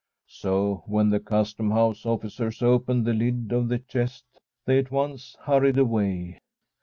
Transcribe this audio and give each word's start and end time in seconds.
So 0.25 0.81
when 0.87 1.11
the 1.11 1.19
Cus 1.19 1.53
tom 1.53 1.69
house 1.69 2.07
officers 2.07 2.63
opened 2.63 3.05
the 3.05 3.13
lid 3.13 3.51
of 3.51 3.67
the 3.69 3.77
chest, 3.77 4.25
they 4.65 4.79
at 4.79 4.89
once 4.89 5.35
hurried 5.41 5.77
away. 5.77 6.39